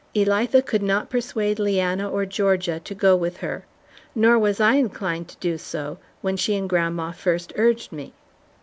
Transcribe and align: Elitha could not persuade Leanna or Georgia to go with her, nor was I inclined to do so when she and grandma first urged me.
Elitha 0.15 0.63
could 0.65 0.81
not 0.81 1.11
persuade 1.11 1.59
Leanna 1.59 2.09
or 2.09 2.25
Georgia 2.25 2.79
to 2.83 2.95
go 2.95 3.15
with 3.15 3.37
her, 3.37 3.65
nor 4.15 4.39
was 4.39 4.59
I 4.59 4.73
inclined 4.73 5.27
to 5.27 5.37
do 5.37 5.59
so 5.59 5.99
when 6.21 6.37
she 6.37 6.55
and 6.55 6.67
grandma 6.67 7.11
first 7.11 7.53
urged 7.55 7.91
me. 7.91 8.11